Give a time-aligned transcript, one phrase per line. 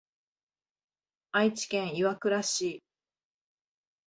[1.31, 2.81] 愛知県岩倉市